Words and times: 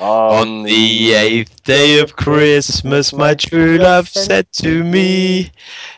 Oh. 0.00 0.40
On 0.40 0.62
the 0.62 1.12
eighth 1.12 1.62
day 1.64 2.00
of 2.00 2.16
Christmas, 2.16 3.12
my 3.12 3.34
true 3.34 3.76
love 3.78 4.08
said 4.08 4.50
to 4.52 4.82
me, 4.82 5.52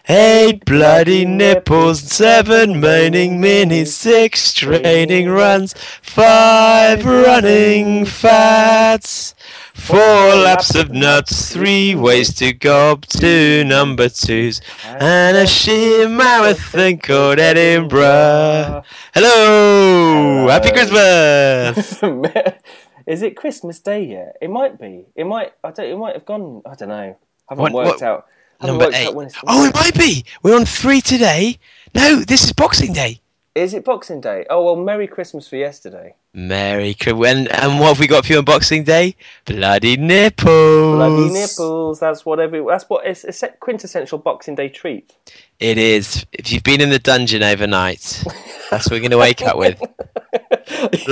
Eight 0.08 0.64
bloody 0.64 1.24
nipples, 1.24 2.00
seven 2.00 2.80
moaning 2.80 3.40
minis, 3.40 3.88
six 3.88 4.52
training 4.52 5.28
runs, 5.28 5.74
five 6.02 7.04
running 7.04 8.04
fats, 8.04 9.34
four 9.74 9.96
laps 9.96 10.74
of 10.74 10.90
nuts, 10.90 11.52
three 11.52 11.94
ways 11.94 12.34
to 12.34 12.52
gob, 12.52 13.06
two 13.06 13.64
number 13.64 14.08
twos, 14.08 14.60
and 14.84 15.36
a 15.36 15.46
sheer 15.46 16.08
marathon 16.08 16.98
called 16.98 17.38
Edinburgh. 17.38 18.82
Hello! 19.12 20.46
Happy 20.48 20.70
Christmas! 20.70 22.00
Is 23.06 23.22
it 23.22 23.36
Christmas 23.36 23.78
Day 23.78 24.04
yet? 24.04 24.36
It 24.40 24.50
might 24.50 24.78
be. 24.80 25.06
It 25.14 25.24
might. 25.24 25.52
I 25.62 25.70
don't. 25.70 25.86
It 25.90 25.96
might 25.96 26.14
have 26.14 26.26
gone. 26.26 26.62
I 26.66 26.74
don't 26.74 26.88
know. 26.88 27.16
Haven't 27.48 27.62
What- 27.62 27.72
worked 27.72 28.00
what- 28.00 28.02
out. 28.02 28.26
haven't 28.60 28.74
Number 28.76 28.86
worked 28.86 28.96
eight. 28.96 29.06
out 29.08 29.14
when 29.14 29.26
it's- 29.26 29.44
Oh, 29.46 29.64
it 29.66 29.74
might 29.74 29.94
be. 29.94 30.24
We're 30.42 30.56
on 30.56 30.64
three 30.64 31.00
today. 31.00 31.58
No, 31.94 32.20
this 32.20 32.42
is 32.44 32.52
Boxing 32.52 32.92
Day. 32.92 33.20
Is 33.54 33.72
it 33.72 33.84
Boxing 33.86 34.20
Day? 34.20 34.44
Oh 34.50 34.62
well, 34.64 34.76
Merry 34.76 35.06
Christmas 35.06 35.48
for 35.48 35.56
yesterday. 35.56 36.14
Merry 36.34 36.92
Christmas. 36.92 37.28
And, 37.30 37.48
and 37.50 37.80
what 37.80 37.88
have 37.88 37.98
we 38.00 38.06
got 38.06 38.26
for 38.26 38.32
you 38.32 38.38
on 38.40 38.44
Boxing 38.44 38.84
Day? 38.84 39.16
Bloody 39.46 39.96
nipples. 39.96 40.96
Bloody 40.96 41.30
nipples. 41.32 42.00
That's 42.00 42.26
what 42.26 42.38
every. 42.38 42.62
That's 42.68 42.84
what 42.90 43.06
it's 43.06 43.42
a 43.42 43.48
quintessential 43.48 44.18
Boxing 44.18 44.56
Day 44.56 44.68
treat. 44.68 45.14
It 45.58 45.78
is. 45.78 46.26
If 46.32 46.52
you've 46.52 46.64
been 46.64 46.82
in 46.82 46.90
the 46.90 46.98
dungeon 46.98 47.42
overnight, 47.42 48.22
that's 48.70 48.86
what 48.86 48.90
we're 48.92 48.98
going 49.00 49.10
to 49.12 49.18
wake 49.18 49.40
up 49.42 49.56
with. 49.56 49.80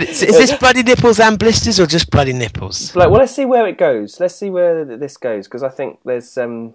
But 0.00 0.08
is 0.08 0.20
this 0.20 0.56
bloody 0.58 0.82
nipples 0.82 1.20
and 1.20 1.38
blisters 1.38 1.80
or 1.80 1.86
just 1.86 2.10
bloody 2.10 2.32
nipples? 2.32 2.94
Like, 2.94 3.10
well, 3.10 3.20
let's 3.20 3.34
see 3.34 3.44
where 3.44 3.66
it 3.66 3.78
goes. 3.78 4.20
Let's 4.20 4.34
see 4.34 4.50
where 4.50 4.84
this 4.84 5.16
goes 5.16 5.46
because 5.46 5.62
I 5.62 5.68
think 5.70 5.98
there's. 6.04 6.36
um 6.38 6.74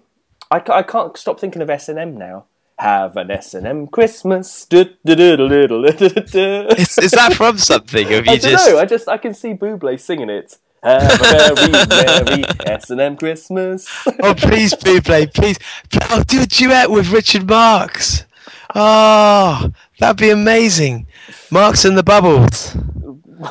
I, 0.50 0.62
I 0.68 0.82
can't 0.82 1.16
stop 1.16 1.40
thinking 1.40 1.62
of 1.62 1.70
S 1.70 1.88
and 1.88 1.98
M 1.98 2.16
now. 2.16 2.44
Have 2.78 3.16
an 3.16 3.30
S 3.30 3.54
and 3.54 3.66
M 3.66 3.86
Christmas. 3.86 4.66
Is, 4.70 4.86
is 6.98 7.10
that 7.12 7.34
from 7.36 7.56
something? 7.58 8.06
Have 8.08 8.24
I 8.28 8.34
you 8.34 8.40
don't 8.40 8.50
just? 8.52 8.68
know. 8.68 8.78
I 8.78 8.84
just 8.84 9.08
I 9.08 9.16
can 9.16 9.34
see 9.34 9.54
Buble 9.54 9.98
singing 9.98 10.30
it. 10.30 10.58
Have 10.82 11.02
a 11.02 11.54
very 11.54 11.86
merry 11.86 12.44
S 12.66 12.90
and 12.90 13.00
M 13.00 13.16
Christmas. 13.16 13.88
Oh, 14.22 14.34
please, 14.34 14.74
Buble, 14.74 15.32
please. 15.32 15.56
I'll 16.10 16.24
do 16.24 16.42
a 16.42 16.46
duet 16.46 16.90
with 16.90 17.10
Richard 17.10 17.48
Marx. 17.48 18.26
Oh, 18.74 19.70
that'd 19.98 20.18
be 20.18 20.28
amazing. 20.30 21.06
Marks 21.50 21.86
and 21.86 21.96
the 21.96 22.02
Bubbles. 22.02 22.76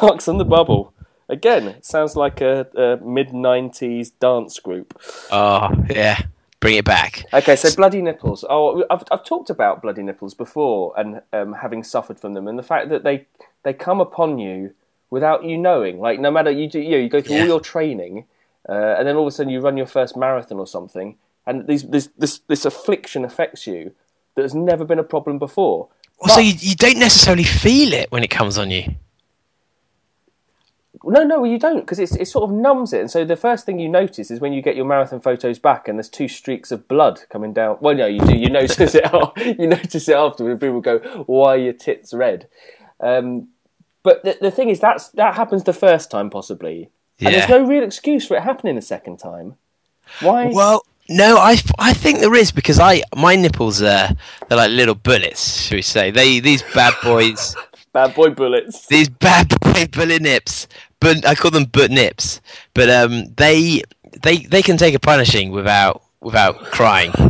Marks 0.01 0.27
on 0.27 0.37
the 0.37 0.45
bubble. 0.45 0.93
Again, 1.29 1.75
sounds 1.81 2.15
like 2.15 2.41
a, 2.41 2.67
a 2.75 3.03
mid 3.03 3.29
'90s 3.29 4.11
dance 4.19 4.59
group. 4.59 4.99
Oh, 5.31 5.69
yeah. 5.89 6.21
Bring 6.59 6.75
it 6.75 6.85
back. 6.85 7.25
Okay, 7.33 7.55
so 7.55 7.73
bloody 7.75 8.01
nipples. 8.01 8.45
Oh, 8.49 8.85
I've, 8.89 9.03
I've 9.11 9.25
talked 9.25 9.49
about 9.49 9.81
bloody 9.81 10.01
nipples 10.03 10.33
before, 10.33 10.93
and 10.97 11.21
um, 11.33 11.53
having 11.53 11.83
suffered 11.83 12.19
from 12.19 12.33
them, 12.33 12.47
and 12.47 12.57
the 12.57 12.63
fact 12.63 12.89
that 12.89 13.03
they 13.03 13.27
they 13.63 13.73
come 13.73 13.99
upon 13.99 14.39
you 14.39 14.73
without 15.09 15.43
you 15.43 15.57
knowing. 15.57 15.99
Like 15.99 16.19
no 16.19 16.31
matter 16.31 16.51
you 16.51 16.69
do, 16.69 16.79
you, 16.79 16.91
know, 16.91 16.97
you 16.97 17.09
go 17.09 17.21
through 17.21 17.35
Yeah. 17.35 17.41
all 17.43 17.47
your 17.47 17.59
training, 17.59 18.25
uh, 18.69 18.95
and 18.97 19.07
then 19.07 19.15
all 19.15 19.23
of 19.23 19.27
a 19.27 19.31
sudden 19.31 19.51
you 19.51 19.59
run 19.59 19.75
your 19.77 19.85
first 19.87 20.15
marathon 20.15 20.57
or 20.57 20.67
something, 20.67 21.17
and 21.45 21.67
these, 21.67 21.83
this 21.83 22.09
this 22.17 22.39
this 22.47 22.63
affliction 22.65 23.25
affects 23.25 23.67
you 23.67 23.91
that 24.35 24.43
has 24.43 24.55
never 24.55 24.85
been 24.85 24.99
a 24.99 25.03
problem 25.03 25.39
before. 25.39 25.89
So 26.27 26.39
you, 26.39 26.53
you 26.59 26.75
don't 26.75 26.97
necessarily 26.99 27.43
feel 27.43 27.91
it 27.93 28.09
when 28.11 28.23
it 28.23 28.29
comes 28.29 28.57
on 28.57 28.71
you. 28.71 28.95
No, 31.05 31.23
no, 31.23 31.43
you 31.43 31.59
don't, 31.59 31.81
because 31.81 31.99
it 31.99 32.27
sort 32.27 32.49
of 32.49 32.55
numbs 32.55 32.93
it. 32.93 33.01
And 33.01 33.11
so 33.11 33.25
the 33.25 33.35
first 33.35 33.65
thing 33.65 33.79
you 33.79 33.89
notice 33.89 34.31
is 34.31 34.39
when 34.39 34.53
you 34.53 34.61
get 34.61 34.75
your 34.75 34.85
marathon 34.85 35.19
photos 35.19 35.59
back, 35.59 35.87
and 35.87 35.97
there's 35.97 36.09
two 36.09 36.27
streaks 36.27 36.71
of 36.71 36.87
blood 36.87 37.21
coming 37.29 37.51
down. 37.53 37.77
Well, 37.81 37.95
no, 37.95 38.05
you 38.05 38.21
do. 38.21 38.35
You 38.35 38.49
notice 38.49 38.95
it. 38.95 39.57
you 39.59 39.67
notice 39.67 40.07
it 40.07 40.15
afterwards. 40.15 40.59
People 40.61 40.81
go, 40.81 40.99
"Why 41.27 41.55
are 41.55 41.57
your 41.57 41.73
tits 41.73 42.13
red?" 42.13 42.47
Um, 42.99 43.49
but 44.03 44.23
the, 44.23 44.37
the 44.39 44.51
thing 44.51 44.69
is, 44.69 44.79
that's 44.79 45.09
that 45.09 45.35
happens 45.35 45.63
the 45.63 45.73
first 45.73 46.09
time, 46.09 46.29
possibly, 46.29 46.89
and 47.19 47.33
there's 47.33 47.49
no 47.49 47.63
real 47.65 47.83
excuse 47.83 48.25
for 48.27 48.37
it 48.37 48.43
happening 48.43 48.77
a 48.77 48.81
second 48.81 49.17
time. 49.17 49.55
Why? 50.21 50.47
Well, 50.47 50.85
no, 51.09 51.37
I, 51.37 51.57
I 51.79 51.93
think 51.93 52.19
there 52.19 52.35
is 52.35 52.51
because 52.51 52.79
I 52.79 53.03
my 53.15 53.35
nipples 53.35 53.81
are 53.81 54.09
they're 54.47 54.57
like 54.57 54.71
little 54.71 54.95
bullets, 54.95 55.61
should 55.63 55.75
we 55.75 55.81
say? 55.81 56.11
They 56.11 56.39
these 56.39 56.63
bad 56.73 56.93
boys, 57.03 57.55
Bad 57.93 58.15
boy 58.15 58.29
bullets. 58.29 58.87
these 58.87 59.09
bad 59.09 59.49
boy 59.59 59.85
bullet 59.91 60.21
nips, 60.21 60.67
but 61.03 61.27
I 61.27 61.35
call 61.35 61.51
them 61.51 61.65
butt 61.65 61.91
nips. 61.91 62.41
But 62.73 62.89
um, 62.89 63.25
they 63.35 63.83
they 64.23 64.37
they 64.37 64.61
can 64.61 64.77
take 64.77 64.95
a 64.95 64.99
punishing 64.99 65.51
without 65.51 66.01
without 66.21 66.57
crying. 66.71 67.13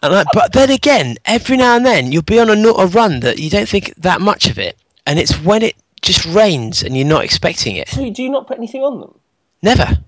And 0.00 0.14
I, 0.14 0.24
but 0.32 0.52
then 0.52 0.70
again, 0.70 1.16
every 1.24 1.56
now 1.56 1.74
and 1.74 1.84
then 1.84 2.12
you'll 2.12 2.22
be 2.22 2.38
on 2.38 2.48
a, 2.48 2.68
a 2.68 2.86
run 2.86 3.18
that 3.18 3.40
you 3.40 3.50
don't 3.50 3.68
think 3.68 3.92
that 3.96 4.20
much 4.20 4.46
of 4.46 4.56
it, 4.56 4.78
and 5.04 5.18
it's 5.18 5.42
when 5.42 5.60
it 5.60 5.74
just 6.02 6.24
rains 6.24 6.84
and 6.84 6.96
you're 6.96 7.04
not 7.04 7.24
expecting 7.24 7.74
it. 7.74 7.88
So 7.88 8.08
do 8.08 8.22
you 8.22 8.30
not 8.30 8.46
put 8.46 8.58
anything 8.58 8.82
on 8.82 9.00
them? 9.00 9.18
Never. 9.60 9.98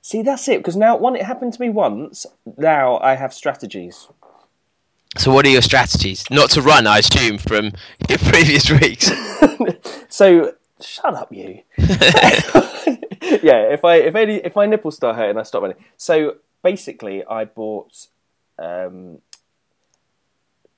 See, 0.00 0.22
that's 0.22 0.46
it. 0.46 0.58
Because 0.58 0.76
now, 0.76 0.96
one, 0.96 1.16
it 1.16 1.24
happened 1.24 1.54
to 1.54 1.60
me 1.60 1.70
once. 1.70 2.24
Now 2.56 2.98
I 2.98 3.16
have 3.16 3.34
strategies. 3.34 4.06
So, 5.16 5.32
what 5.32 5.44
are 5.44 5.48
your 5.48 5.60
strategies? 5.60 6.24
Not 6.30 6.50
to 6.50 6.62
run, 6.62 6.86
I 6.86 6.98
assume, 6.98 7.38
from 7.38 7.72
your 8.08 8.18
previous 8.18 8.70
weeks. 8.70 9.10
So 10.12 10.52
shut 10.82 11.14
up, 11.14 11.32
you. 11.32 11.62
yeah, 11.78 13.62
if 13.72 13.84
I 13.84 13.96
if 13.96 14.14
any 14.14 14.36
if 14.36 14.54
my 14.56 14.66
nipples 14.66 14.96
start 14.96 15.16
hurting, 15.16 15.38
I 15.38 15.42
stop 15.42 15.62
running. 15.62 15.76
So 15.96 16.36
basically, 16.62 17.24
I 17.24 17.44
bought. 17.44 18.06
Um, 18.58 19.18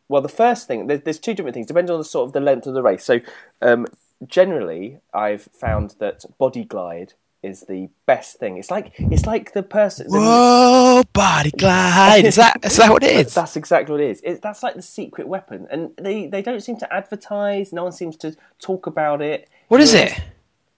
well, 0.08 0.22
the 0.22 0.28
first 0.28 0.66
thing 0.66 0.86
there's, 0.86 1.00
there's 1.02 1.18
two 1.18 1.34
different 1.34 1.54
things 1.54 1.66
depending 1.66 1.92
on 1.92 1.98
the 1.98 2.04
sort 2.04 2.26
of 2.26 2.32
the 2.32 2.40
length 2.40 2.66
of 2.66 2.74
the 2.74 2.82
race. 2.82 3.04
So 3.04 3.20
um, 3.62 3.86
generally, 4.26 4.98
I've 5.12 5.42
found 5.42 5.96
that 5.98 6.24
Body 6.38 6.64
Glide 6.64 7.14
is 7.42 7.62
the 7.62 7.88
best 8.06 8.38
thing. 8.38 8.56
It's 8.56 8.70
like 8.70 8.92
it's 8.98 9.26
like 9.26 9.52
the 9.52 9.62
person. 9.62 10.06
the- 10.08 10.18
Whoa, 10.18 11.02
body 11.12 11.50
glide. 11.58 12.24
Is 12.24 12.36
that 12.36 12.56
is 12.64 12.76
that 12.78 12.90
what 12.90 13.02
it 13.04 13.26
is? 13.26 13.34
That's 13.34 13.56
exactly 13.56 13.92
what 13.92 14.00
it 14.00 14.10
is. 14.10 14.20
It, 14.24 14.42
that's 14.42 14.62
like 14.62 14.74
the 14.74 14.82
secret 14.82 15.28
weapon, 15.28 15.66
and 15.70 15.90
they, 16.00 16.26
they 16.26 16.42
don't 16.42 16.60
seem 16.62 16.78
to 16.78 16.92
advertise. 16.92 17.72
No 17.72 17.82
one 17.84 17.92
seems 17.92 18.16
to 18.18 18.34
talk 18.60 18.86
about 18.86 19.20
it. 19.20 19.48
What 19.74 19.80
is 19.80 19.92
it? 19.92 20.20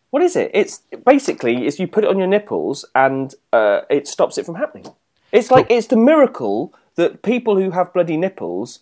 What 0.08 0.22
is 0.22 0.36
it? 0.36 0.50
It's 0.54 0.80
basically 1.04 1.66
is 1.66 1.78
you 1.78 1.86
put 1.86 2.02
it 2.02 2.08
on 2.08 2.16
your 2.16 2.26
nipples 2.26 2.86
and 2.94 3.34
uh, 3.52 3.82
it 3.90 4.08
stops 4.08 4.38
it 4.38 4.46
from 4.46 4.54
happening. 4.54 4.86
It's 5.32 5.50
like 5.50 5.66
it's 5.68 5.88
the 5.88 5.98
miracle 5.98 6.72
that 6.94 7.20
people 7.20 7.58
who 7.58 7.72
have 7.72 7.92
bloody 7.92 8.16
nipples 8.16 8.78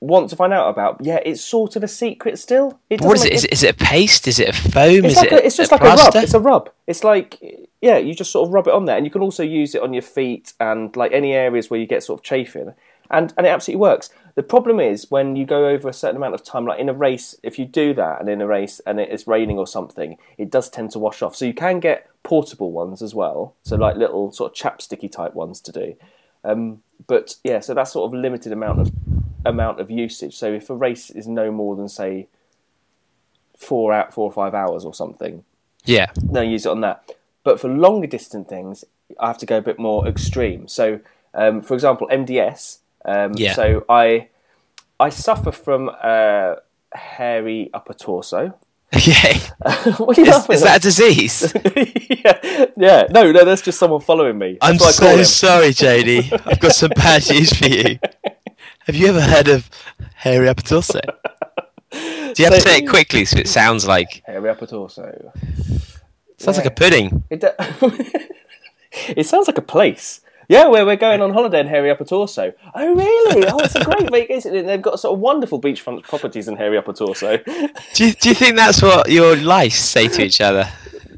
want 0.00 0.28
to 0.28 0.36
find 0.36 0.52
out 0.52 0.68
about. 0.68 1.02
Yeah, 1.02 1.20
it's 1.24 1.40
sort 1.40 1.74
of 1.74 1.82
a 1.82 1.88
secret 1.88 2.38
still. 2.38 2.78
It 2.90 3.00
What 3.00 3.16
is 3.16 3.24
it? 3.24 3.32
Is 3.32 3.44
it, 3.44 3.52
is 3.54 3.62
it 3.62 3.80
a 3.80 3.84
paste? 3.84 4.28
Is 4.28 4.38
it 4.38 4.50
a 4.50 4.52
foam? 4.52 5.06
It's 5.06 5.14
is 5.14 5.16
like 5.16 5.32
it? 5.32 5.42
a, 5.42 5.46
it's 5.46 5.56
just 5.56 5.72
a 5.72 5.76
like 5.76 5.84
a 5.84 6.02
rub. 6.02 6.16
It's 6.16 6.34
a 6.34 6.40
rub. 6.40 6.70
It's 6.86 7.02
like 7.02 7.38
yeah, 7.80 7.96
you 7.96 8.14
just 8.14 8.30
sort 8.30 8.46
of 8.46 8.52
rub 8.52 8.68
it 8.68 8.74
on 8.74 8.84
there, 8.84 8.98
and 8.98 9.06
you 9.06 9.10
can 9.10 9.22
also 9.22 9.42
use 9.42 9.74
it 9.74 9.80
on 9.80 9.94
your 9.94 10.02
feet 10.02 10.52
and 10.60 10.94
like 10.96 11.12
any 11.12 11.32
areas 11.32 11.70
where 11.70 11.80
you 11.80 11.86
get 11.86 12.02
sort 12.02 12.20
of 12.20 12.24
chafing, 12.24 12.74
and 13.10 13.32
and 13.38 13.46
it 13.46 13.48
absolutely 13.48 13.80
works. 13.80 14.10
The 14.36 14.42
problem 14.42 14.80
is 14.80 15.10
when 15.10 15.34
you 15.34 15.46
go 15.46 15.66
over 15.66 15.88
a 15.88 15.94
certain 15.94 16.16
amount 16.16 16.34
of 16.34 16.44
time, 16.44 16.66
like 16.66 16.78
in 16.78 16.90
a 16.90 16.92
race, 16.92 17.34
if 17.42 17.58
you 17.58 17.64
do 17.64 17.94
that 17.94 18.20
and 18.20 18.28
in 18.28 18.42
a 18.42 18.46
race 18.46 18.80
and 18.86 19.00
it 19.00 19.08
is 19.10 19.26
raining 19.26 19.58
or 19.58 19.66
something, 19.66 20.18
it 20.36 20.50
does 20.50 20.68
tend 20.68 20.90
to 20.90 20.98
wash 20.98 21.22
off. 21.22 21.34
So 21.34 21.46
you 21.46 21.54
can 21.54 21.80
get 21.80 22.08
portable 22.22 22.70
ones 22.70 23.00
as 23.00 23.14
well, 23.14 23.54
so 23.62 23.76
like 23.76 23.96
little 23.96 24.30
sort 24.30 24.52
of 24.52 24.56
chapsticky 24.56 25.10
type 25.10 25.34
ones 25.34 25.60
to 25.62 25.72
do. 25.72 25.96
Um, 26.44 26.82
but 27.06 27.36
yeah, 27.44 27.60
so 27.60 27.72
that's 27.72 27.92
sort 27.92 28.12
of 28.12 28.20
limited 28.20 28.52
amount 28.52 28.80
of 28.80 28.92
amount 29.46 29.80
of 29.80 29.90
usage. 29.90 30.36
So 30.36 30.52
if 30.52 30.68
a 30.68 30.74
race 30.74 31.08
is 31.10 31.26
no 31.26 31.50
more 31.50 31.74
than 31.74 31.88
say 31.88 32.28
four 33.56 33.92
out 33.92 34.12
four 34.12 34.24
or 34.24 34.32
five 34.32 34.54
hours 34.54 34.84
or 34.84 34.92
something, 34.92 35.44
yeah. 35.86 36.10
then 36.16 36.50
use 36.50 36.66
it 36.66 36.70
on 36.70 36.82
that. 36.82 37.10
But 37.42 37.58
for 37.58 37.68
longer 37.68 38.06
distant 38.06 38.48
things, 38.48 38.84
I 39.18 39.28
have 39.28 39.38
to 39.38 39.46
go 39.46 39.58
a 39.58 39.62
bit 39.62 39.78
more 39.78 40.06
extreme. 40.06 40.68
So, 40.68 41.00
um, 41.32 41.62
for 41.62 41.72
example, 41.74 42.08
MDS. 42.12 42.78
Um, 43.04 43.32
Yeah. 43.36 43.54
So 43.54 43.84
I 43.88 44.28
I 44.98 45.10
suffer 45.10 45.52
from 45.52 45.90
uh, 46.02 46.54
hairy 46.92 47.70
upper 47.74 47.94
torso. 47.94 48.54
What 49.98 50.18
Is, 50.18 50.48
is 50.48 50.62
that 50.62 50.76
a 50.76 50.80
disease? 50.80 51.52
yeah, 52.24 52.66
yeah. 52.76 53.06
No, 53.10 53.30
no, 53.32 53.44
that's 53.44 53.62
just 53.62 53.78
someone 53.78 54.00
following 54.00 54.38
me. 54.38 54.58
I'm 54.62 54.76
That's 54.76 55.00
I 55.00 55.06
call 55.06 55.16
so 55.18 55.22
sorry, 55.24 55.70
JD. 55.70 56.42
I've 56.46 56.60
got 56.60 56.72
some 56.72 56.90
bad 56.94 57.28
news 57.30 57.52
for 57.52 57.66
you. 57.66 57.98
Have 58.86 58.94
you 58.94 59.08
ever 59.08 59.20
heard 59.20 59.48
of 59.48 59.68
hairy 60.14 60.48
upper 60.48 60.62
torso? 60.62 61.00
Do 61.90 62.42
you 62.42 62.44
have 62.44 62.54
to 62.54 62.60
say 62.60 62.78
it 62.78 62.88
quickly 62.88 63.24
so 63.24 63.38
it 63.38 63.48
sounds 63.48 63.86
like 63.86 64.22
Hairy 64.26 64.50
upper 64.50 64.66
torso. 64.66 65.32
sounds 66.38 66.56
like 66.58 66.66
a 66.66 66.70
pudding? 66.70 67.24
It, 67.30 67.40
do- 67.40 67.50
it 69.08 69.26
sounds 69.26 69.46
like 69.46 69.58
a 69.58 69.62
place. 69.62 70.20
Yeah, 70.48 70.68
where 70.68 70.86
we're 70.86 70.96
going 70.96 71.20
on 71.22 71.32
holiday 71.32 71.60
in 71.60 71.66
Hairy 71.66 71.90
Upper 71.90 72.04
Torso. 72.04 72.52
Oh, 72.74 72.94
really? 72.94 73.46
Oh, 73.48 73.58
it's 73.58 73.74
a 73.74 73.84
great 73.84 74.10
vacation. 74.12 74.66
They've 74.66 74.80
got 74.80 75.00
sort 75.00 75.14
of 75.14 75.20
wonderful 75.20 75.60
beachfront 75.60 76.04
properties 76.04 76.46
in 76.48 76.56
Hairy 76.56 76.78
Upper 76.78 76.92
Torso. 76.92 77.38
Do 77.38 78.06
you, 78.06 78.12
do 78.12 78.28
you 78.28 78.34
think 78.34 78.56
that's 78.56 78.80
what 78.82 79.10
your 79.10 79.36
lice 79.36 79.82
say 79.84 80.06
to 80.08 80.22
each 80.24 80.40
other? 80.40 80.68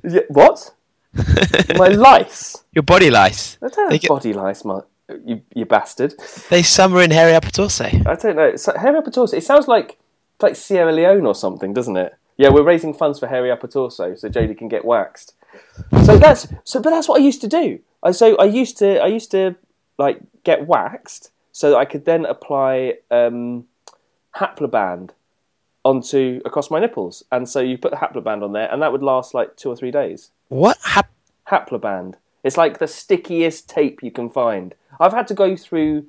Yeah, 0.03 0.21
what? 0.29 0.73
My 1.77 1.89
lice? 1.89 2.57
Your 2.73 2.83
body 2.85 3.11
lice. 3.11 3.59
I 3.63 3.69
don't 3.69 3.93
have 3.93 4.01
get- 4.01 4.09
body 4.09 4.33
lice, 4.33 4.65
my, 4.65 4.81
you, 5.25 5.43
you 5.55 5.65
bastard. 5.67 6.15
They 6.49 6.63
summer 6.63 7.03
in 7.03 7.11
hairy 7.11 7.35
upper 7.35 7.51
torso. 7.51 7.85
I 7.85 8.15
don't 8.15 8.37
know. 8.37 8.57
So, 8.57 8.73
hairy 8.79 8.99
upper 8.99 9.11
torso. 9.11 9.37
It 9.37 9.45
sounds 9.45 9.67
like 9.69 9.99
like 10.41 10.55
Sierra 10.55 10.93
Leone 10.93 11.27
or 11.27 11.35
something, 11.35 11.75
doesn't 11.75 11.97
it? 11.97 12.15
Yeah, 12.37 12.51
we're 12.51 12.63
raising 12.63 12.95
funds 12.95 13.19
for 13.19 13.27
hairy 13.27 13.51
upper 13.51 13.67
torso 13.67 14.15
so 14.15 14.29
Jodie 14.29 14.57
can 14.57 14.69
get 14.69 14.85
waxed. 14.85 15.35
So 16.05 16.17
that's 16.19 16.47
so, 16.65 16.81
but 16.81 16.91
that's 16.91 17.09
what 17.09 17.21
I 17.21 17.25
used 17.25 17.41
to 17.41 17.49
do. 17.49 17.81
I 18.03 18.13
so 18.13 18.37
I 18.37 18.45
used 18.45 18.79
to 18.79 18.99
I 19.01 19.07
used 19.07 19.31
to 19.33 19.57
like 19.99 20.21
get 20.45 20.67
waxed 20.67 21.31
so 21.53 21.71
that 21.71 21.77
I 21.77 21.85
could 21.85 22.05
then 22.05 22.25
apply 22.25 22.95
um, 23.11 23.67
Haploband 24.37 25.11
onto 25.85 26.41
across 26.45 26.71
my 26.71 26.79
nipples, 26.79 27.25
and 27.33 27.49
so 27.49 27.61
you 27.61 27.79
put 27.79 27.91
the 27.91 27.97
Haploband 27.97 28.43
on 28.43 28.53
there, 28.53 28.71
and 28.71 28.83
that 28.83 28.93
would 28.93 29.03
last 29.03 29.35
like 29.35 29.57
two 29.57 29.71
or 29.71 29.77
three 29.77 29.91
days. 29.91 30.31
What 30.49 30.79
hap- 30.85 31.11
Haploband. 31.49 32.15
It's 32.45 32.57
like 32.57 32.79
the 32.79 32.87
stickiest 32.87 33.69
tape 33.69 34.03
you 34.03 34.11
can 34.11 34.31
find. 34.31 34.75
I've 35.01 35.13
had 35.13 35.27
to 35.29 35.35
go 35.35 35.57
through 35.57 36.07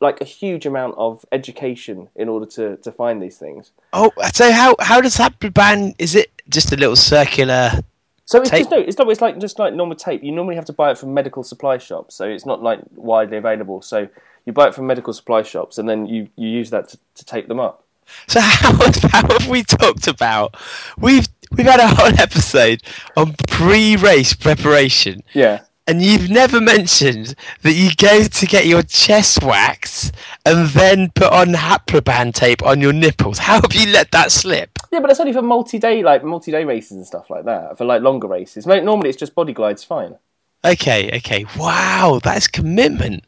like 0.00 0.20
a 0.20 0.24
huge 0.24 0.66
amount 0.66 0.94
of 0.98 1.24
education 1.32 2.08
in 2.14 2.28
order 2.28 2.46
to, 2.46 2.76
to 2.76 2.92
find 2.92 3.22
these 3.22 3.38
things. 3.38 3.72
Oh, 3.92 4.12
so 4.34 4.52
how 4.52 4.76
how 4.80 5.00
does 5.00 5.16
Haploband? 5.16 5.94
Is 5.98 6.14
it 6.14 6.30
just 6.48 6.72
a 6.72 6.76
little 6.76 6.96
circular? 6.96 7.82
So 8.26 8.40
it's 8.40 8.50
Tape? 8.50 8.60
just 8.60 8.70
no, 8.72 8.78
it's 8.78 8.98
not. 8.98 9.08
It's 9.08 9.20
like 9.20 9.38
just 9.38 9.58
like 9.58 9.72
normal 9.72 9.96
tape. 9.96 10.22
You 10.22 10.32
normally 10.32 10.56
have 10.56 10.64
to 10.66 10.72
buy 10.72 10.90
it 10.90 10.98
from 10.98 11.14
medical 11.14 11.44
supply 11.44 11.78
shops, 11.78 12.16
so 12.16 12.24
it's 12.28 12.44
not 12.44 12.60
like 12.60 12.80
widely 12.94 13.36
available. 13.36 13.80
So 13.82 14.08
you 14.44 14.52
buy 14.52 14.66
it 14.66 14.74
from 14.74 14.86
medical 14.88 15.12
supply 15.12 15.42
shops, 15.42 15.78
and 15.78 15.88
then 15.88 16.06
you, 16.06 16.28
you 16.36 16.48
use 16.48 16.70
that 16.70 16.88
to, 16.88 16.98
to 17.14 17.24
tape 17.24 17.46
them 17.46 17.60
up. 17.60 17.84
So 18.26 18.40
how 18.42 18.72
how 19.10 19.32
have 19.32 19.48
we 19.48 19.62
talked 19.62 20.08
about? 20.08 20.56
We've 20.98 21.28
we've 21.56 21.66
had 21.66 21.78
a 21.78 21.86
whole 21.86 22.18
episode 22.18 22.82
on 23.16 23.34
pre-race 23.48 24.34
preparation, 24.34 25.22
Yeah. 25.32 25.60
And 25.86 26.02
you've 26.02 26.28
never 26.28 26.60
mentioned 26.60 27.34
that 27.62 27.72
you 27.74 27.90
go 27.96 28.24
to 28.24 28.46
get 28.46 28.66
your 28.66 28.82
chest 28.82 29.42
waxed 29.42 30.14
and 30.44 30.68
then 30.70 31.10
put 31.10 31.32
on 31.32 31.48
Haploband 31.48 32.34
tape 32.34 32.64
on 32.64 32.80
your 32.80 32.92
nipples. 32.92 33.38
How 33.46 33.60
have 33.60 33.72
you 33.72 33.92
let 33.92 34.10
that 34.10 34.32
slip? 34.32 34.78
Yeah, 34.90 35.00
but 35.00 35.10
it's 35.10 35.20
only 35.20 35.32
for 35.32 35.42
multi-day, 35.42 36.02
like 36.02 36.24
multi-day 36.24 36.64
races 36.64 36.92
and 36.92 37.06
stuff 37.06 37.30
like 37.30 37.44
that. 37.44 37.78
For 37.78 37.84
like 37.84 38.02
longer 38.02 38.26
races, 38.26 38.66
normally 38.66 39.08
it's 39.08 39.18
just 39.18 39.34
body 39.34 39.52
glides, 39.52 39.84
fine. 39.84 40.16
Okay, 40.64 41.10
okay. 41.18 41.44
Wow, 41.56 42.20
that's 42.22 42.48
commitment. 42.48 43.24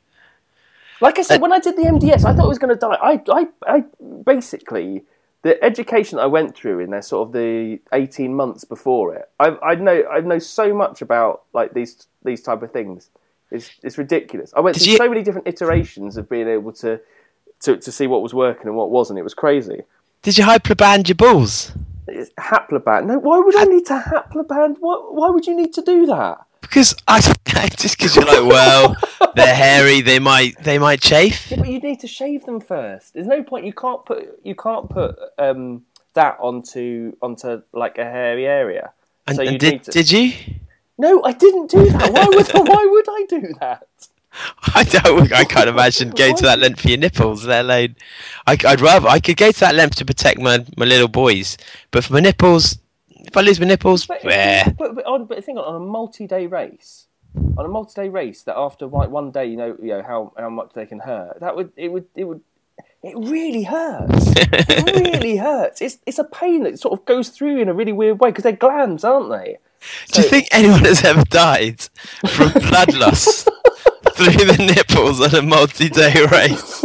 Like 1.00 1.19
I 1.19 1.22
said, 1.22 1.37
uh, 1.37 1.43
when 1.43 1.52
I 1.52 1.60
did 1.60 1.76
the 1.76 1.82
MDS, 1.82 2.25
I 2.25 2.34
thought 2.34 2.44
I 2.44 2.49
was 2.49 2.58
going 2.58 2.75
to 2.75 2.76
die. 2.76 2.99
I, 3.00 3.22
I, 3.31 3.46
I 3.66 3.84
basically 4.25 5.05
the 5.43 5.62
education 5.64 6.19
I 6.19 6.26
went 6.26 6.56
through 6.56 6.81
in 6.81 6.90
there, 6.90 7.02
sort 7.02 7.29
of 7.29 7.32
the 7.32 7.79
eighteen 7.93 8.35
months 8.35 8.64
before 8.64 9.14
it. 9.14 9.29
I, 9.38 9.56
I 9.62 9.75
know, 9.76 10.05
I 10.11 10.20
know 10.20 10.38
so 10.38 10.75
much 10.75 11.00
about 11.02 11.43
like 11.52 11.75
these 11.75 12.06
these 12.25 12.43
type 12.43 12.62
of 12.62 12.73
things. 12.73 13.11
It's 13.50 13.70
it's 13.82 13.96
ridiculous. 13.99 14.52
I 14.56 14.61
went 14.61 14.75
Did 14.76 14.85
through 14.85 14.93
you- 14.93 14.99
so 14.99 15.08
many 15.08 15.23
different 15.23 15.46
iterations 15.49 16.17
of 16.17 16.29
being 16.29 16.49
able 16.49 16.73
to, 16.75 17.00
to 17.62 17.76
to 17.76 17.93
see 17.93 18.06
what 18.06 18.23
was 18.23 18.35
working 18.35 18.67
and 18.67 18.76
what 18.76 18.90
wasn't. 18.90 19.19
It 19.19 19.23
was 19.23 19.35
crazy. 19.35 19.82
Did 20.23 20.37
you 20.37 20.44
Haploband 20.44 21.08
your 21.08 21.14
balls? 21.14 21.73
It's 22.08 22.31
haploband. 22.41 23.05
No, 23.06 23.19
why 23.19 23.38
would 23.38 23.55
I 23.56 23.64
need 23.64 23.87
to 23.87 24.02
haploband? 24.06 24.76
Why, 24.81 24.96
why 25.11 25.29
would 25.31 25.46
you 25.46 25.55
need 25.55 25.73
to 25.75 25.82
do 25.82 26.06
that? 26.06 26.38
Because 26.60 26.94
I 27.06 27.20
just 27.76 27.99
because 27.99 28.16
you're 28.16 28.25
like, 28.25 28.44
well, 28.44 28.96
they're 29.34 29.55
hairy. 29.55 30.00
They 30.00 30.19
might 30.19 30.62
they 30.62 30.78
might 30.78 31.00
chafe. 31.00 31.50
Yeah, 31.50 31.58
but 31.58 31.69
you 31.69 31.81
need 31.81 32.00
to 32.00 32.06
shave 32.06 32.44
them 32.44 32.60
first. 32.60 33.14
There's 33.14 33.26
no 33.26 33.43
point. 33.43 33.66
You 33.66 33.72
can't 33.72 34.05
put 34.05 34.40
you 34.43 34.55
can't 34.55 34.88
put 34.88 35.16
um, 35.38 35.84
that 36.14 36.37
onto 36.40 37.16
onto 37.22 37.62
like 37.72 37.99
a 37.99 38.05
hairy 38.05 38.46
area. 38.46 38.93
And, 39.26 39.37
so 39.37 39.43
you 39.43 39.50
and 39.50 39.60
did 39.60 39.82
to. 39.84 39.90
did 39.90 40.10
you? 40.10 40.32
No, 40.99 41.22
I 41.25 41.32
didn't 41.32 41.70
do 41.70 41.88
that. 41.90 42.12
Why 42.12 42.26
would 42.26 42.49
why 42.69 42.87
would 42.90 43.08
I 43.08 43.26
do 43.28 43.55
that? 43.60 43.87
I 44.75 44.84
don't. 44.84 45.32
I 45.32 45.44
can't 45.44 45.69
imagine 45.69 46.10
going 46.10 46.37
to 46.37 46.44
that 46.44 46.58
length 46.58 46.81
for 46.82 46.88
your 46.88 46.99
nipples. 46.99 47.46
Let 47.46 47.64
alone, 47.64 47.96
I, 48.46 48.56
would 48.64 48.81
rather 48.81 49.08
I 49.08 49.20
could 49.20 49.37
go 49.37 49.50
to 49.50 49.60
that 49.60 49.75
length 49.75 49.96
to 49.96 50.05
protect 50.05 50.38
my, 50.38 50.64
my 50.76 50.84
little 50.84 51.08
boys, 51.08 51.56
but 51.90 52.05
for 52.05 52.12
my 52.12 52.20
nipples, 52.20 52.78
if 53.29 53.37
I 53.37 53.43
lose 53.43 53.61
my 53.61 53.67
nipples, 53.67 54.07
But, 54.07 54.25
eh. 54.25 54.71
but, 54.77 54.95
but, 54.95 55.07
on, 55.07 55.27
but 55.27 55.37
the 55.37 55.43
thing 55.43 55.59
on, 55.59 55.75
a 55.77 55.79
multi-day 55.81 56.47
race, 56.47 57.07
on 57.57 57.65
a 57.65 57.69
multi-day 57.69 58.09
race, 58.09 58.43
that 58.43 58.57
after 58.57 58.87
like 58.87 59.11
one 59.11 59.31
day, 59.31 59.47
you 59.47 59.57
know, 59.57 59.77
you 59.81 59.89
know 59.89 60.03
how 60.03 60.33
how 60.37 60.49
much 60.51 60.73
they 60.75 60.87
can 60.87 60.99
hurt. 61.01 61.39
That 61.41 61.57
would 61.57 61.73
it 61.77 61.89
would 61.93 62.07
it 62.17 62.25
would. 62.25 62.41
It 63.03 63.17
really 63.17 63.63
hurts. 63.63 64.33
it 64.37 65.13
really 65.15 65.37
hurts. 65.37 65.81
It's 65.81 65.99
it's 66.07 66.19
a 66.19 66.25
pain 66.25 66.65
that 66.65 66.81
sort 66.81 66.99
of 66.99 67.05
goes 67.05 67.29
through 67.29 67.61
in 67.61 67.69
a 67.69 67.75
really 67.75 67.93
weird 67.93 68.19
way 68.21 68.31
because 68.31 68.43
they're 68.45 68.53
glands, 68.53 69.05
aren't 69.05 69.31
they? 69.31 69.59
Do 70.13 70.23
you 70.23 70.29
think 70.29 70.49
anyone 70.51 70.85
has 70.85 71.05
ever 71.05 71.23
died 71.25 71.81
from 72.27 72.51
blood 72.69 72.95
loss 72.95 73.45
through 74.15 74.45
the 74.47 74.75
nipples 74.75 75.21
on 75.21 75.35
a 75.35 75.43
multi-day 75.43 76.27
race? 76.33 76.85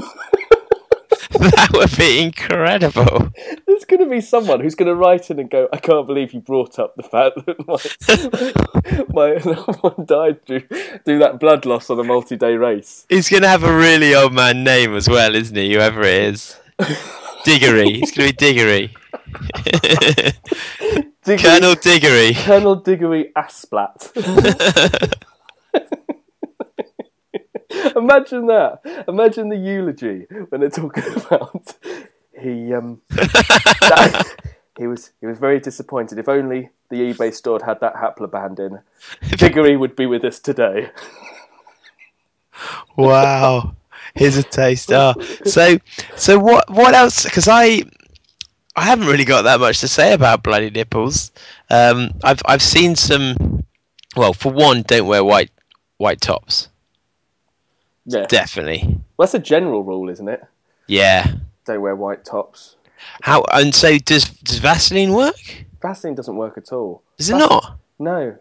that 1.39 1.69
would 1.73 1.97
be 1.97 2.21
incredible. 2.21 3.31
There's 3.65 3.85
going 3.85 4.01
to 4.01 4.09
be 4.09 4.21
someone 4.21 4.59
who's 4.59 4.75
going 4.75 4.87
to 4.87 4.95
write 4.95 5.31
in 5.31 5.39
and 5.39 5.49
go, 5.49 5.67
"I 5.73 5.77
can't 5.77 6.05
believe 6.05 6.31
you 6.31 6.41
brought 6.41 6.77
up 6.77 6.95
the 6.95 7.03
fact 7.03 7.45
that 7.45 7.57
my 7.67 7.77
my 9.09 9.33
loved 9.51 9.79
one 9.81 10.05
died 10.05 10.45
through 10.45 10.67
through 11.03 11.19
that 11.19 11.39
blood 11.39 11.65
loss 11.65 11.89
on 11.89 11.99
a 11.99 12.03
multi-day 12.03 12.55
race." 12.55 13.05
He's 13.09 13.29
gonna 13.29 13.47
have 13.47 13.63
a 13.63 13.75
really 13.75 14.13
old 14.13 14.33
man 14.33 14.63
name 14.63 14.95
as 14.95 15.09
well, 15.09 15.33
isn't 15.33 15.55
he? 15.55 15.73
Whoever 15.73 16.01
it 16.01 16.23
is, 16.33 16.59
Diggory. 17.43 17.99
It's 18.01 18.11
gonna 18.11 18.29
be 18.29 18.33
Diggory. 18.33 18.93
Diggory, 21.23 21.43
Colonel 21.43 21.75
Diggory. 21.75 22.33
Colonel 22.35 22.75
Diggory 22.75 23.31
Asplat. 23.35 24.11
Imagine 27.95 28.47
that. 28.47 28.81
Imagine 29.07 29.49
the 29.49 29.57
eulogy 29.57 30.25
when 30.49 30.61
they're 30.61 30.69
talking 30.69 31.03
about 31.15 31.75
he 32.39 32.73
um 32.73 33.01
that- 33.09 34.53
he 34.77 34.87
was 34.87 35.11
he 35.21 35.27
was 35.27 35.37
very 35.39 35.59
disappointed. 35.59 36.17
If 36.17 36.27
only 36.27 36.69
the 36.89 37.13
eBay 37.13 37.33
store 37.33 37.59
had 37.65 37.79
that 37.81 37.95
haploband 37.95 38.59
in, 38.59 38.79
Diggory 39.37 39.77
would 39.77 39.95
be 39.95 40.05
with 40.05 40.23
us 40.23 40.39
today. 40.39 40.91
Wow. 42.95 43.75
Here's 44.15 44.37
a 44.37 44.43
taste. 44.43 44.91
Oh. 44.91 45.15
So, 45.45 45.79
so 46.15 46.37
what? 46.39 46.69
What 46.69 46.93
else? 46.93 47.23
Because 47.23 47.47
I, 47.47 47.83
I 48.75 48.83
haven't 48.83 49.07
really 49.07 49.25
got 49.25 49.43
that 49.43 49.59
much 49.59 49.79
to 49.79 49.87
say 49.87 50.13
about 50.13 50.43
bloody 50.43 50.69
nipples. 50.69 51.31
Um, 51.69 52.11
I've 52.23 52.41
I've 52.45 52.61
seen 52.61 52.95
some. 52.95 53.63
Well, 54.15 54.33
for 54.33 54.51
one, 54.51 54.83
don't 54.83 55.07
wear 55.07 55.23
white 55.23 55.49
white 55.97 56.21
tops. 56.21 56.69
Yeah. 58.05 58.25
Definitely. 58.27 58.99
Well, 59.17 59.25
that's 59.25 59.33
a 59.33 59.39
general 59.39 59.83
rule, 59.83 60.09
isn't 60.09 60.27
it? 60.27 60.43
Yeah. 60.87 61.35
Don't 61.65 61.81
wear 61.81 61.95
white 61.95 62.25
tops. 62.25 62.75
How? 63.21 63.43
And 63.53 63.73
so 63.73 63.97
does 63.97 64.25
does 64.29 64.59
Vaseline 64.59 65.13
work? 65.13 65.65
Vaseline 65.81 66.15
doesn't 66.15 66.35
work 66.35 66.57
at 66.57 66.71
all. 66.71 67.01
Does 67.17 67.29
it 67.29 67.33
Vas- 67.33 67.49
not? 67.49 67.77
No, 67.99 68.35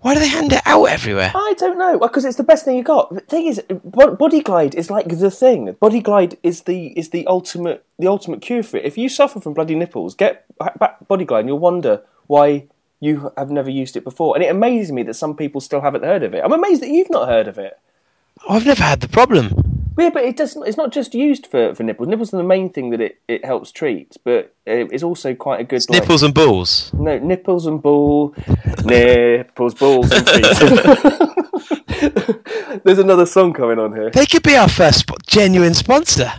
Why 0.00 0.14
do 0.14 0.20
they 0.20 0.28
hand 0.28 0.52
it 0.52 0.62
out 0.64 0.84
everywhere? 0.84 1.32
I 1.34 1.54
don't 1.58 1.78
know. 1.78 1.98
Because 1.98 2.24
it's 2.24 2.36
the 2.36 2.44
best 2.44 2.64
thing 2.64 2.76
you 2.76 2.84
got. 2.84 3.10
The 3.10 3.20
thing 3.20 3.46
is, 3.46 3.60
Body 3.82 4.40
Glide 4.40 4.74
is 4.76 4.90
like 4.90 5.08
the 5.08 5.30
thing. 5.30 5.72
Body 5.80 6.00
Glide 6.00 6.36
is 6.42 6.62
the 6.62 6.88
is 6.98 7.10
the 7.10 7.26
ultimate 7.26 7.84
the 7.98 8.06
ultimate 8.06 8.40
cure 8.40 8.62
for 8.62 8.76
it. 8.76 8.84
If 8.84 8.96
you 8.98 9.08
suffer 9.08 9.40
from 9.40 9.54
bloody 9.54 9.74
nipples, 9.74 10.14
get 10.14 10.44
back 10.78 11.06
Body 11.08 11.24
Glide, 11.24 11.40
and 11.40 11.48
you'll 11.48 11.58
wonder 11.58 12.02
why 12.28 12.66
you 13.00 13.32
have 13.36 13.50
never 13.50 13.70
used 13.70 13.96
it 13.96 14.04
before. 14.04 14.36
And 14.36 14.44
it 14.44 14.48
amazes 14.50 14.92
me 14.92 15.02
that 15.04 15.14
some 15.14 15.36
people 15.36 15.60
still 15.60 15.80
haven't 15.80 16.04
heard 16.04 16.22
of 16.22 16.34
it. 16.34 16.42
I'm 16.44 16.52
amazed 16.52 16.82
that 16.82 16.90
you've 16.90 17.10
not 17.10 17.28
heard 17.28 17.48
of 17.48 17.58
it. 17.58 17.78
I've 18.48 18.66
never 18.66 18.82
had 18.82 19.00
the 19.00 19.08
problem. 19.08 19.52
Yeah, 19.98 20.10
but 20.10 20.24
it 20.24 20.36
doesn't. 20.36 20.64
It's 20.66 20.76
not 20.76 20.92
just 20.92 21.12
used 21.14 21.46
for, 21.48 21.74
for 21.74 21.82
nipples. 21.82 22.08
Nipples 22.08 22.32
are 22.32 22.36
the 22.36 22.44
main 22.44 22.70
thing 22.70 22.90
that 22.90 23.00
it, 23.00 23.20
it 23.26 23.44
helps 23.44 23.72
treat, 23.72 24.16
but 24.24 24.54
it's 24.64 25.02
also 25.02 25.34
quite 25.34 25.60
a 25.60 25.64
good 25.64 25.82
like- 25.88 26.00
Nipples 26.02 26.22
and 26.22 26.32
balls. 26.32 26.92
No, 26.94 27.18
nipples 27.18 27.66
and 27.66 27.82
ball, 27.82 28.32
nipples, 28.84 29.74
balls 29.74 30.12
and 30.12 30.28
feet. 30.28 30.44
There's 32.84 33.00
another 33.00 33.26
song 33.26 33.52
coming 33.52 33.80
on 33.80 33.92
here. 33.92 34.10
They 34.10 34.26
could 34.26 34.44
be 34.44 34.54
our 34.56 34.68
first 34.68 35.00
sp- 35.02 35.18
genuine 35.26 35.74
sponsor. 35.74 36.30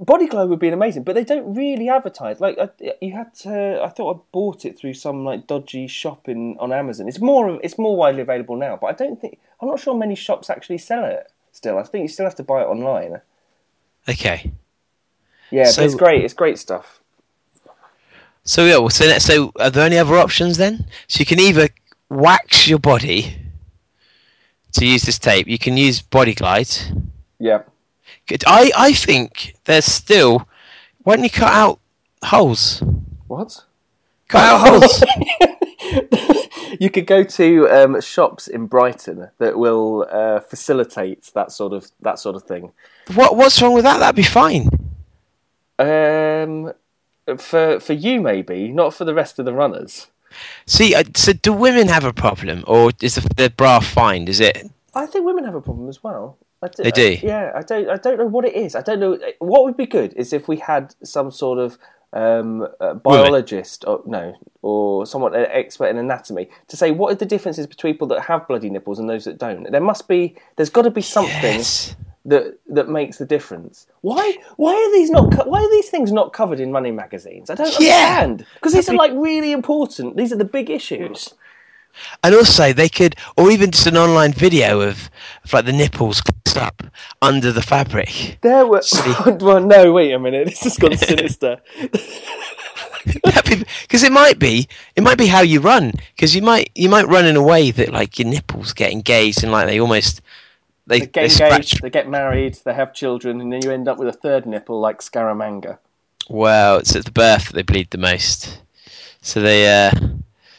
Body 0.00 0.26
Glide 0.28 0.48
would 0.48 0.60
be 0.60 0.68
amazing, 0.68 1.02
but 1.02 1.14
they 1.16 1.24
don't 1.24 1.54
really 1.54 1.88
advertise. 1.88 2.40
Like 2.40 2.56
I, 2.58 2.68
you 3.00 3.12
had 3.12 3.34
to, 3.40 3.80
I 3.82 3.88
thought 3.88 4.16
I 4.16 4.20
bought 4.30 4.64
it 4.64 4.78
through 4.78 4.94
some 4.94 5.24
like 5.24 5.46
dodgy 5.48 5.88
shop 5.88 6.28
in 6.28 6.56
on 6.60 6.72
Amazon. 6.72 7.08
It's 7.08 7.20
more, 7.20 7.58
it's 7.64 7.78
more 7.78 7.96
widely 7.96 8.22
available 8.22 8.56
now, 8.56 8.76
but 8.80 8.86
I 8.88 8.92
don't 8.92 9.20
think 9.20 9.38
I'm 9.60 9.68
not 9.68 9.80
sure 9.80 9.96
many 9.96 10.14
shops 10.14 10.50
actually 10.50 10.78
sell 10.78 11.04
it. 11.04 11.32
Still, 11.50 11.78
I 11.78 11.82
think 11.82 12.02
you 12.02 12.08
still 12.08 12.26
have 12.26 12.36
to 12.36 12.44
buy 12.44 12.62
it 12.62 12.66
online. 12.66 13.20
Okay. 14.08 14.52
Yeah, 15.50 15.64
So- 15.64 15.82
but 15.82 15.86
it's 15.86 15.94
great. 15.96 16.24
It's 16.24 16.34
great 16.34 16.58
stuff. 16.58 17.00
So 18.44 18.64
yeah, 18.64 18.78
well, 18.78 18.88
so, 18.90 19.18
so 19.18 19.52
are 19.60 19.68
there 19.68 19.84
any 19.84 19.98
other 19.98 20.14
options 20.16 20.56
then? 20.56 20.86
So 21.06 21.20
you 21.20 21.26
can 21.26 21.38
either 21.40 21.68
wax 22.08 22.66
your 22.66 22.78
body 22.78 23.36
to 24.72 24.86
use 24.86 25.02
this 25.02 25.18
tape. 25.18 25.46
You 25.48 25.58
can 25.58 25.76
use 25.76 26.00
Body 26.00 26.34
Glide. 26.34 26.68
Yeah. 27.38 27.62
Good. 28.28 28.44
I 28.46 28.70
I 28.76 28.92
think 28.92 29.56
there's 29.64 29.86
still. 29.86 30.46
Why 31.02 31.16
don't 31.16 31.24
you 31.24 31.30
cut 31.30 31.52
out 31.52 31.80
holes? 32.22 32.82
What? 33.26 33.64
Cut 34.28 34.44
out 34.44 34.68
holes. 34.68 35.02
you 36.78 36.90
could 36.90 37.06
go 37.06 37.24
to 37.24 37.68
um, 37.70 38.00
shops 38.02 38.46
in 38.46 38.66
Brighton 38.66 39.30
that 39.38 39.58
will 39.58 40.06
uh, 40.10 40.40
facilitate 40.40 41.30
that 41.34 41.52
sort 41.52 41.72
of 41.72 41.90
that 42.00 42.18
sort 42.18 42.36
of 42.36 42.42
thing. 42.44 42.72
What 43.14 43.36
what's 43.36 43.60
wrong 43.62 43.72
with 43.72 43.84
that? 43.84 43.98
That'd 43.98 44.16
be 44.16 44.22
fine. 44.22 44.68
Um, 45.78 46.72
for 47.38 47.80
for 47.80 47.94
you 47.94 48.20
maybe, 48.20 48.68
not 48.68 48.92
for 48.92 49.06
the 49.06 49.14
rest 49.14 49.38
of 49.38 49.46
the 49.46 49.54
runners. 49.54 50.08
See, 50.66 50.94
uh, 50.94 51.04
so 51.14 51.32
do 51.32 51.54
women 51.54 51.88
have 51.88 52.04
a 52.04 52.12
problem, 52.12 52.62
or 52.66 52.90
is 53.00 53.14
the, 53.14 53.26
the 53.36 53.50
bra 53.50 53.80
fine? 53.80 54.28
Is 54.28 54.40
it? 54.40 54.70
I 54.94 55.06
think 55.06 55.24
women 55.24 55.44
have 55.44 55.54
a 55.54 55.62
problem 55.62 55.88
as 55.88 56.02
well. 56.02 56.36
I 56.62 56.68
do, 56.68 56.82
They 56.82 56.90
do? 56.90 57.18
yeah, 57.22 57.52
I 57.54 57.62
don't. 57.62 57.88
I 57.88 57.96
don't 57.96 58.18
know 58.18 58.26
what 58.26 58.44
it 58.44 58.54
is. 58.54 58.74
I 58.74 58.80
don't 58.82 58.98
know. 59.00 59.18
What 59.38 59.64
would 59.64 59.76
be 59.76 59.86
good 59.86 60.12
is 60.14 60.32
if 60.32 60.48
we 60.48 60.56
had 60.56 60.94
some 61.04 61.30
sort 61.30 61.58
of 61.58 61.78
um, 62.12 62.66
uh, 62.80 62.94
biologist, 62.94 63.84
or 63.86 64.02
no, 64.06 64.34
or 64.62 65.06
someone 65.06 65.34
an 65.34 65.46
expert 65.50 65.86
in 65.86 65.98
anatomy 65.98 66.48
to 66.68 66.76
say 66.76 66.90
what 66.90 67.12
are 67.12 67.16
the 67.16 67.26
differences 67.26 67.66
between 67.66 67.94
people 67.94 68.08
that 68.08 68.22
have 68.22 68.48
bloody 68.48 68.70
nipples 68.70 68.98
and 68.98 69.08
those 69.08 69.24
that 69.24 69.38
don't. 69.38 69.70
There 69.70 69.80
must 69.80 70.08
be. 70.08 70.34
There's 70.56 70.70
got 70.70 70.82
to 70.82 70.90
be 70.90 71.02
something 71.02 71.32
Yes. 71.58 71.94
that 72.24 72.58
that 72.66 72.88
makes 72.88 73.18
the 73.18 73.24
difference. 73.26 73.86
Why? 74.00 74.36
Why 74.56 74.72
are 74.74 74.92
these 74.92 75.10
not? 75.10 75.46
Why 75.46 75.60
are 75.62 75.70
these 75.70 75.90
things 75.90 76.10
not 76.10 76.32
covered 76.32 76.58
in 76.58 76.72
running 76.72 76.96
magazines? 76.96 77.50
I 77.50 77.54
don't 77.54 77.78
Yeah. 77.78 78.22
understand. 78.22 78.46
Because 78.54 78.72
these 78.72 78.88
are 78.88 78.96
like 78.96 79.12
really 79.14 79.52
important. 79.52 80.16
These 80.16 80.32
are 80.32 80.36
the 80.36 80.44
big 80.44 80.70
issues. 80.70 81.34
And 82.24 82.34
also, 82.34 82.72
they 82.72 82.88
could, 82.88 83.14
or 83.36 83.50
even 83.50 83.70
just 83.70 83.86
an 83.86 83.96
online 83.96 84.32
video 84.32 84.80
of, 84.80 85.10
of 85.44 85.52
like 85.52 85.64
the 85.64 85.72
nipples 85.72 86.20
closed 86.20 86.58
up 86.58 86.82
under 87.22 87.52
the 87.52 87.62
fabric. 87.62 88.38
There 88.42 88.66
were. 88.66 88.82
Well, 89.40 89.60
no, 89.60 89.92
wait 89.92 90.12
a 90.12 90.18
minute. 90.18 90.48
This 90.48 90.62
has 90.64 90.76
gone 90.78 90.96
sinister. 90.96 91.58
Because 93.04 94.02
it 94.02 94.12
might 94.12 94.38
be, 94.38 94.68
it 94.96 95.02
might 95.02 95.18
be 95.18 95.26
how 95.26 95.40
you 95.40 95.60
run. 95.60 95.92
Because 96.14 96.34
you 96.34 96.42
might, 96.42 96.70
you 96.74 96.88
might 96.88 97.06
run 97.08 97.24
in 97.26 97.36
a 97.36 97.42
way 97.42 97.70
that 97.70 97.92
like 97.92 98.18
your 98.18 98.28
nipples 98.28 98.72
get 98.72 98.92
engaged 98.92 99.42
and 99.42 99.52
like 99.52 99.66
they 99.66 99.80
almost, 99.80 100.20
they, 100.86 101.00
They 101.00 101.06
they, 101.16 101.28
get 101.28 101.30
scratch. 101.30 101.52
engaged, 101.52 101.82
they 101.82 101.90
get 101.90 102.08
married, 102.08 102.58
they 102.64 102.74
have 102.74 102.92
children, 102.94 103.40
and 103.40 103.52
then 103.52 103.62
you 103.62 103.70
end 103.70 103.88
up 103.88 103.98
with 103.98 104.08
a 104.08 104.12
third 104.12 104.46
nipple 104.46 104.80
like 104.80 105.00
Scaramanga. 105.00 105.78
Well, 106.28 106.78
it's 106.78 106.94
at 106.96 107.04
the 107.06 107.10
birth 107.12 107.46
that 107.46 107.54
they 107.54 107.62
bleed 107.62 107.90
the 107.90 107.98
most. 107.98 108.60
So 109.22 109.40
they, 109.40 109.66
uh, 109.68 109.90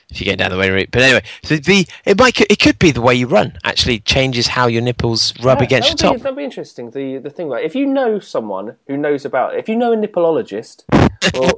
if 0.10 0.20
you 0.20 0.26
get 0.26 0.40
down 0.40 0.52
the 0.52 0.58
way 0.58 0.70
route. 0.70 0.90
But 0.92 1.02
anyway, 1.04 1.24
so 1.44 1.58
the 1.58 1.88
it 2.06 2.18
might 2.18 2.40
it 2.40 2.60
could 2.60 2.80
be 2.80 2.92
the 2.92 3.02
way 3.02 3.16
you 3.16 3.28
run 3.28 3.58
actually 3.64 4.00
changes 4.00 4.48
how 4.48 4.68
your 4.68 4.82
nipples 4.82 5.34
rub 5.42 5.60
Yeah, 5.60 5.66
against 5.66 5.90
your 5.90 5.98
top. 5.98 6.16
Be, 6.18 6.24
that'd 6.24 6.38
be 6.38 6.44
interesting. 6.44 6.92
The 6.92 7.18
the 7.18 7.30
thing 7.30 7.48
about 7.48 7.64
if 7.64 7.76
you 7.76 7.86
know 7.86 8.20
someone 8.20 8.76
who 8.88 8.98
knows 8.98 9.26
about 9.26 9.56
if 9.56 9.70
you 9.70 9.76
know 9.76 9.94
a 9.94 9.98
nippleologist 9.98 10.84
or, 11.36 11.52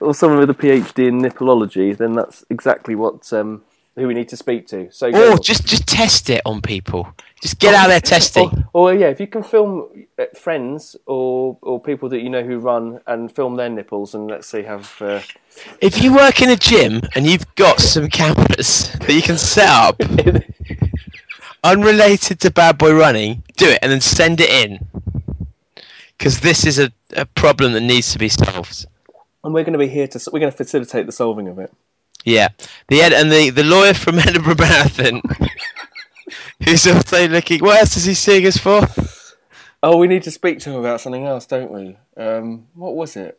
or 0.00 0.14
someone 0.14 0.38
with 0.38 0.50
a 0.50 0.54
PhD 0.54 1.08
in 1.08 1.20
nippleology, 1.20 1.96
then 1.96 2.12
that's 2.12 2.44
exactly 2.50 2.94
what 2.94 3.32
um, 3.32 3.62
who 3.96 4.06
we 4.06 4.14
need 4.14 4.28
to 4.28 4.36
speak 4.36 4.66
to. 4.68 4.90
So 4.92 5.08
or 5.08 5.38
just 5.38 5.66
just 5.66 5.86
test 5.86 6.30
it 6.30 6.42
on 6.44 6.60
people. 6.60 7.14
Just 7.42 7.58
get 7.60 7.74
out 7.74 7.88
there 7.88 8.00
testing. 8.00 8.50
Or, 8.74 8.90
or 8.90 8.94
yeah, 8.94 9.08
if 9.08 9.18
you 9.20 9.26
can 9.26 9.42
film 9.42 10.06
uh, 10.18 10.24
friends 10.34 10.94
or 11.06 11.56
or 11.62 11.80
people 11.80 12.08
that 12.10 12.20
you 12.20 12.28
know 12.30 12.42
who 12.42 12.58
run 12.58 13.00
and 13.06 13.30
film 13.34 13.56
their 13.56 13.68
nipples, 13.70 14.14
and 14.14 14.28
let's 14.30 14.46
see 14.46 14.62
have. 14.62 14.94
Uh, 15.00 15.20
If 15.80 16.02
you 16.02 16.14
work 16.14 16.42
in 16.42 16.50
a 16.50 16.56
gym 16.56 17.00
and 17.14 17.26
you've 17.26 17.54
got 17.54 17.80
some 17.80 18.08
cameras 18.08 18.92
that 19.00 19.12
you 19.12 19.22
can 19.22 19.38
set 19.38 19.68
up, 19.68 20.00
unrelated 21.64 22.40
to 22.40 22.50
bad 22.50 22.78
boy 22.78 22.92
running, 22.94 23.42
do 23.56 23.68
it 23.68 23.78
and 23.82 23.90
then 23.90 24.00
send 24.00 24.40
it 24.40 24.50
in. 24.50 24.86
Because 26.16 26.40
this 26.40 26.66
is 26.66 26.78
a, 26.78 26.92
a 27.16 27.24
problem 27.26 27.72
that 27.72 27.80
needs 27.82 28.12
to 28.12 28.18
be 28.18 28.28
solved. 28.28 28.86
and 29.44 29.54
we're 29.54 29.64
going 29.64 29.72
to 29.72 29.78
be 29.78 29.88
here 29.88 30.08
to 30.08 30.30
we're 30.32 30.40
going 30.40 30.52
to 30.52 30.56
facilitate 30.56 31.06
the 31.06 31.12
solving 31.12 31.48
of 31.48 31.58
it. 31.58 31.72
Yeah, 32.24 32.48
the 32.88 33.00
ed- 33.00 33.12
and 33.12 33.30
the, 33.30 33.50
the 33.50 33.62
lawyer 33.64 33.94
from 33.94 34.18
Edinburgh 34.28 34.56
Marathon, 34.58 35.22
who's 36.64 36.86
also 36.86 37.28
looking. 37.28 37.60
What 37.60 37.80
else 37.80 37.96
is 37.96 38.04
he 38.04 38.14
seeing 38.14 38.46
us 38.46 38.56
for? 38.56 38.86
Oh, 39.82 39.96
we 39.96 40.08
need 40.08 40.24
to 40.24 40.30
speak 40.30 40.58
to 40.60 40.70
him 40.70 40.76
about 40.80 41.00
something 41.00 41.24
else, 41.24 41.46
don't 41.46 41.70
we? 41.70 41.96
Um, 42.16 42.66
what 42.74 42.96
was 42.96 43.16
it? 43.16 43.38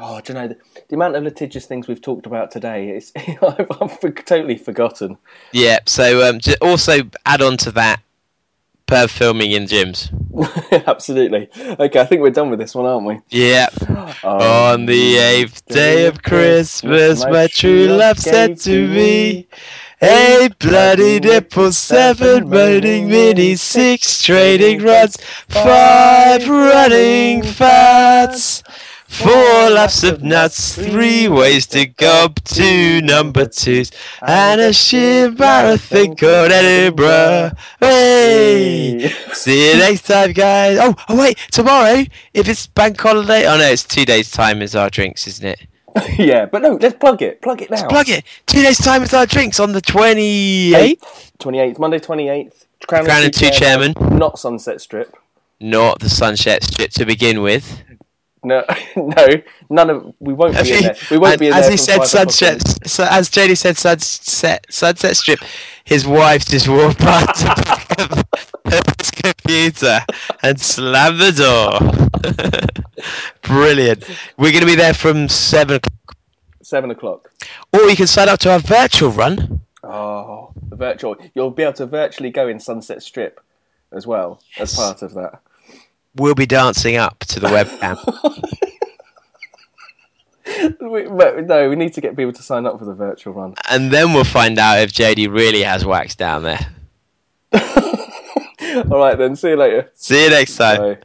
Oh, 0.00 0.14
I 0.16 0.20
don't 0.20 0.34
know. 0.36 0.48
The, 0.48 0.56
the 0.88 0.94
amount 0.96 1.16
of 1.16 1.24
litigious 1.24 1.66
things 1.66 1.88
we've 1.88 2.00
talked 2.00 2.26
about 2.26 2.50
today, 2.50 2.90
it's, 2.90 3.12
I've, 3.16 3.66
I've 3.80 4.00
for- 4.00 4.10
totally 4.10 4.56
forgotten. 4.56 5.18
Yeah. 5.52 5.78
So 5.86 6.28
um, 6.28 6.40
also 6.60 7.02
add 7.26 7.42
on 7.42 7.56
to 7.58 7.70
that, 7.72 8.00
perv 8.86 9.10
filming 9.10 9.52
in 9.52 9.64
gyms. 9.64 10.10
Absolutely. 10.86 11.48
Okay, 11.58 12.00
I 12.00 12.04
think 12.06 12.22
we're 12.22 12.30
done 12.30 12.50
with 12.50 12.58
this 12.58 12.74
one, 12.74 12.86
aren't 12.86 13.06
we? 13.06 13.20
Yeah. 13.28 13.68
Um, 14.24 14.40
On 14.40 14.86
the 14.86 15.16
eighth 15.18 15.64
day 15.66 16.06
of 16.06 16.22
Christmas, 16.22 17.24
my 17.24 17.46
true 17.46 17.86
love 17.86 18.18
said 18.18 18.58
to 18.60 18.88
me, 18.88 19.46
Eight 20.00 20.56
bloody 20.60 21.18
nipples, 21.18 21.76
seven 21.76 22.48
moaning 22.48 23.08
minis, 23.08 23.58
six 23.58 24.22
trading 24.22 24.80
runs, 24.80 25.16
five 25.48 26.48
running 26.48 27.42
fats, 27.42 28.62
four 29.08 29.70
laps 29.70 30.04
of 30.04 30.22
nuts, 30.22 30.76
three 30.76 31.26
ways 31.26 31.66
to 31.66 31.86
gob, 31.86 32.40
two 32.44 33.00
number 33.02 33.46
twos, 33.46 33.90
and 34.22 34.60
a 34.60 34.72
sheer 34.72 35.32
marathon 35.32 36.14
called 36.14 36.52
Edinburgh. 36.52 37.50
Hey! 37.80 39.08
See 39.32 39.72
you 39.72 39.78
next 39.78 40.02
time, 40.02 40.30
guys. 40.30 40.78
Oh, 40.80 40.94
oh 41.08 41.18
wait, 41.18 41.38
tomorrow, 41.50 42.04
if 42.34 42.48
it's 42.48 42.68
bank 42.68 43.00
holiday, 43.00 43.48
oh 43.48 43.58
no, 43.58 43.64
it's 43.64 43.82
two 43.82 44.04
days' 44.04 44.30
time 44.30 44.62
is 44.62 44.76
our 44.76 44.90
drinks, 44.90 45.26
isn't 45.26 45.44
it? 45.44 45.66
yeah, 46.18 46.46
but 46.46 46.62
no, 46.62 46.78
let's 46.80 46.96
plug 46.96 47.22
it. 47.22 47.40
Plug 47.42 47.62
it 47.62 47.70
now. 47.70 47.88
Plug 47.88 48.08
it. 48.08 48.24
Two 48.46 48.62
days' 48.62 48.78
time 48.78 49.02
is 49.02 49.14
our 49.14 49.26
drinks 49.26 49.60
on 49.60 49.72
the 49.72 49.80
twenty 49.80 50.74
eighth. 50.74 51.32
28th, 51.38 51.78
Monday 51.78 51.98
28th. 52.00 52.66
Crown, 52.86 53.04
Crown 53.04 53.22
and 53.22 53.34
two 53.34 53.50
chairmen. 53.50 53.94
Not 54.00 54.38
Sunset 54.38 54.80
Strip. 54.80 55.16
Not 55.60 56.00
the 56.00 56.08
Sunset 56.08 56.62
Strip 56.64 56.90
to 56.92 57.04
begin 57.04 57.42
with. 57.42 57.82
No, 58.44 58.64
no, 58.96 59.26
none 59.68 59.90
of. 59.90 60.14
We 60.20 60.32
won't 60.32 60.54
be 60.62 60.72
in 60.72 60.82
there. 60.82 60.96
We 61.10 61.18
won't 61.18 61.32
and 61.32 61.40
be 61.40 61.46
in 61.48 61.52
as 61.52 61.62
there 61.62 61.70
he 61.72 61.76
said, 61.76 62.04
Sunset. 62.04 62.62
So, 62.88 63.06
as 63.10 63.28
JD 63.28 63.56
said, 63.56 63.76
Sunset 63.76 64.66
Sunset 64.70 65.16
Strip. 65.16 65.40
His 65.84 66.06
wife 66.06 66.44
just 66.44 66.68
walked 66.68 66.98
past 66.98 67.40
the 67.40 67.46
back 67.46 67.70
of 67.77 67.77
his 68.98 69.10
computer 69.10 70.00
and 70.42 70.60
slam 70.60 71.18
the 71.18 71.32
door. 71.32 71.78
Brilliant. 73.42 74.04
We're 74.36 74.52
going 74.52 74.60
to 74.60 74.66
be 74.66 74.74
there 74.74 74.94
from 74.94 75.28
seven 75.28 75.76
o'clock. 75.76 76.16
Seven 76.62 76.90
o'clock. 76.90 77.30
Or 77.72 77.80
you 77.82 77.96
can 77.96 78.06
sign 78.06 78.28
up 78.28 78.38
to 78.40 78.52
our 78.52 78.58
virtual 78.58 79.10
run. 79.10 79.60
Oh, 79.82 80.50
the 80.68 80.76
virtual. 80.76 81.16
You'll 81.34 81.50
be 81.50 81.62
able 81.62 81.72
to 81.74 81.86
virtually 81.86 82.30
go 82.30 82.46
in 82.48 82.60
Sunset 82.60 83.02
Strip 83.02 83.40
as 83.92 84.06
well 84.06 84.40
as 84.58 84.74
part 84.74 85.02
of 85.02 85.14
that. 85.14 85.40
We'll 86.14 86.34
be 86.34 86.46
dancing 86.46 86.96
up 86.96 87.20
to 87.20 87.40
the 87.40 87.48
webcam. 87.48 87.96
We, 90.80 91.04
no, 91.04 91.68
we 91.68 91.76
need 91.76 91.92
to 91.92 92.00
get 92.00 92.16
people 92.16 92.32
to 92.32 92.42
sign 92.42 92.64
up 92.66 92.78
for 92.78 92.84
the 92.86 92.94
virtual 92.94 93.34
run. 93.34 93.54
and 93.68 93.90
then 93.92 94.12
we'll 94.14 94.24
find 94.24 94.58
out 94.58 94.78
if 94.80 94.92
JD 94.92 95.30
really 95.32 95.62
has 95.62 95.84
wax 95.84 96.14
down 96.16 96.42
there. 96.42 96.58
All 98.90 98.98
right 98.98 99.16
then. 99.16 99.36
See 99.36 99.50
you 99.50 99.56
later. 99.56 99.90
See 99.94 100.24
you 100.24 100.30
next 100.30 100.56
time. 100.56 100.94
Bye. 100.94 100.98